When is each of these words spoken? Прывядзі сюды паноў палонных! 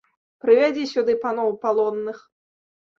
Прывядзі 0.45 0.87
сюды 0.93 1.17
паноў 1.27 1.55
палонных! 1.69 2.27